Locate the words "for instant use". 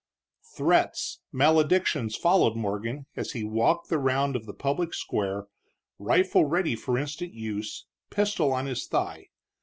6.75-7.85